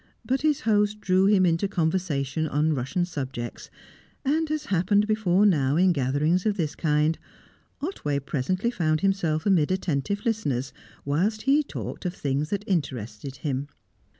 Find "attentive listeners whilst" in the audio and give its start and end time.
9.71-11.43